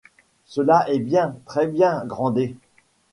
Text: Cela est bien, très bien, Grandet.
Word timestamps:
Cela 0.47 0.89
est 0.89 0.97
bien, 0.97 1.35
très 1.45 1.67
bien, 1.67 2.03
Grandet. 2.07 2.55